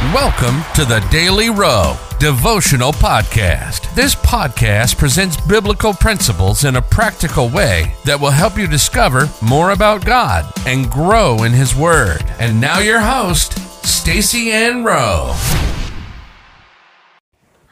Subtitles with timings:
[0.00, 3.94] Welcome to the Daily Row Devotional Podcast.
[3.94, 9.72] This podcast presents biblical principles in a practical way that will help you discover more
[9.72, 12.24] about God and grow in His Word.
[12.38, 15.34] And now, your host, Stacy Ann Rowe.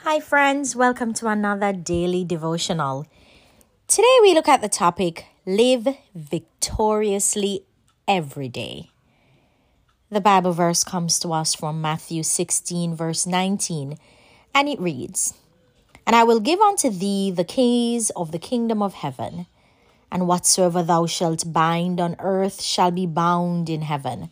[0.02, 0.76] Hi, friends.
[0.76, 3.06] Welcome to another daily devotional.
[3.86, 7.64] Today, we look at the topic Live Victoriously
[8.06, 8.90] Every Day.
[10.10, 13.98] The Bible verse comes to us from Matthew 16, verse 19,
[14.54, 15.34] and it reads
[16.06, 19.44] And I will give unto thee the keys of the kingdom of heaven,
[20.10, 24.30] and whatsoever thou shalt bind on earth shall be bound in heaven,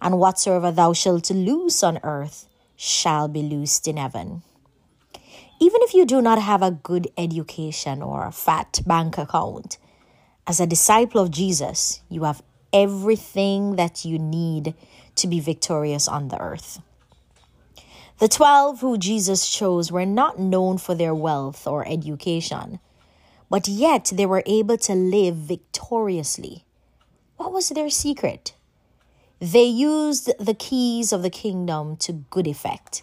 [0.00, 4.42] and whatsoever thou shalt loose on earth shall be loosed in heaven.
[5.60, 9.76] Even if you do not have a good education or a fat bank account,
[10.46, 14.74] as a disciple of Jesus, you have everything that you need
[15.16, 16.80] to be victorious on the earth.
[18.18, 22.78] The 12 who Jesus chose were not known for their wealth or education,
[23.48, 26.64] but yet they were able to live victoriously.
[27.36, 28.54] What was their secret?
[29.40, 33.02] They used the keys of the kingdom to good effect.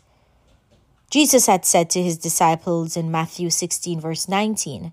[1.09, 4.91] Jesus had said to his disciples in Matthew 16, verse 19,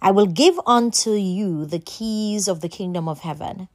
[0.00, 3.68] I will give unto you the keys of the kingdom of heaven.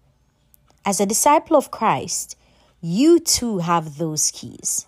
[0.88, 2.38] As a disciple of Christ,
[2.80, 4.88] you too have those keys.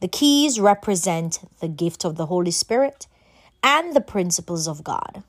[0.00, 3.06] The keys represent the gift of the Holy Spirit
[3.62, 5.22] and the principles of God.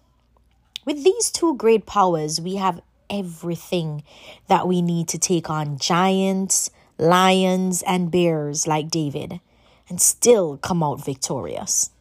[0.86, 4.02] With these two great powers, we have everything
[4.47, 9.39] that we need to take on giants, lions, and bears like David
[9.88, 11.91] and still come out victorious.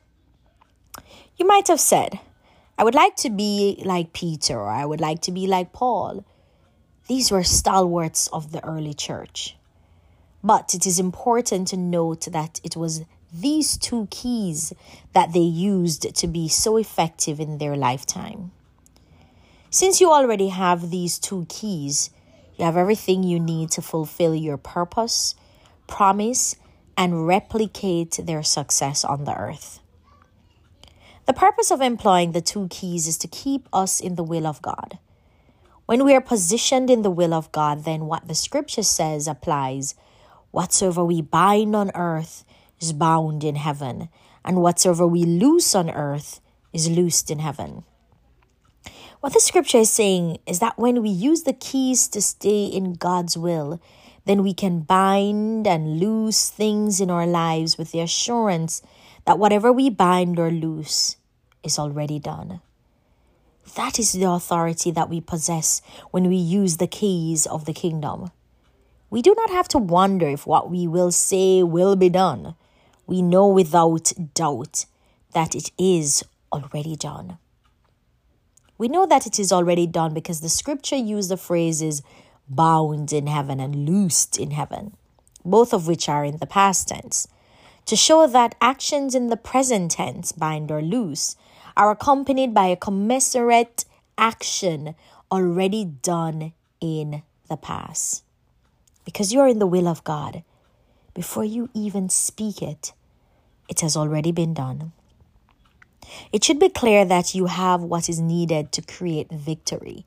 [1.37, 2.19] You might have said,
[2.79, 6.25] I would like to be like Peter or I would like to be like Paul.
[7.07, 9.57] These were stalwarts of the early church.
[10.43, 14.73] But it is important to note that it was these two keys
[15.13, 18.53] that they used to be so effective in their lifetime.
[19.71, 22.11] Since you already have these two keys,
[22.57, 25.35] you have everything you need to fulfill your purpose,
[25.87, 26.55] promise,
[26.97, 29.81] and replicate their success on the earth.
[31.27, 34.63] The purpose of employing the two keys is to keep us in the will of
[34.63, 34.99] God.
[35.87, 39.95] When we are positioned in the will of God, then what the scripture says applies
[40.51, 42.45] Whatsoever we bind on earth
[42.81, 44.09] is bound in heaven,
[44.45, 46.41] and whatsoever we loose on earth
[46.73, 47.85] is loosed in heaven.
[49.21, 52.95] What the scripture is saying is that when we use the keys to stay in
[52.95, 53.81] God's will,
[54.25, 58.81] then we can bind and loose things in our lives with the assurance
[59.27, 61.17] that whatever we bind or loose
[61.63, 62.61] is already done.
[63.77, 68.31] That is the authority that we possess when we use the keys of the kingdom.
[69.11, 72.55] We do not have to wonder if what we will say will be done.
[73.07, 74.87] We know without doubt
[75.33, 77.39] that it is already done.
[78.79, 82.03] We know that it is already done because the scripture used the phrases
[82.49, 84.97] bound in heaven and loosed in heaven,
[85.45, 87.29] both of which are in the past tense,
[87.87, 91.37] to show that actions in the present tense, bind or loose,
[91.77, 93.85] are accompanied by a commensurate
[94.17, 94.95] action
[95.31, 98.23] already done in the past
[99.05, 100.43] because you are in the will of God.
[101.15, 102.93] Before you even speak it,
[103.69, 104.93] it has already been done.
[106.33, 110.05] It should be clear that you have what is needed to create victory.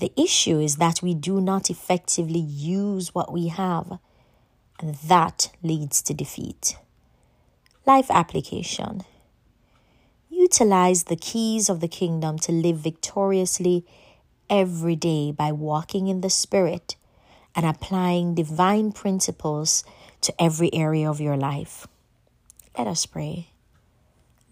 [0.00, 3.98] The issue is that we do not effectively use what we have,
[4.80, 6.76] and that leads to defeat.
[7.86, 9.04] Life application
[10.54, 13.84] Utilize the keys of the kingdom to live victoriously
[14.48, 16.94] every day by walking in the Spirit
[17.56, 19.82] and applying divine principles
[20.20, 21.88] to every area of your life.
[22.78, 23.48] Let us pray.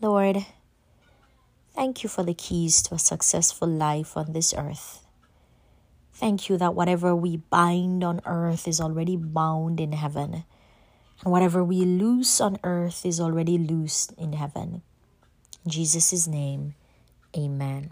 [0.00, 0.44] Lord,
[1.72, 5.06] thank you for the keys to a successful life on this earth.
[6.14, 10.42] Thank you that whatever we bind on earth is already bound in heaven,
[11.22, 14.82] and whatever we loose on earth is already loosed in heaven.
[15.66, 16.74] Jesus' name,
[17.36, 17.90] amen.